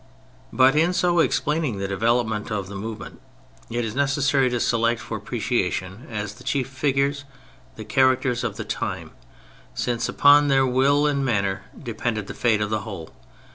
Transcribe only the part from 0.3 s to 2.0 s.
But in so explaining the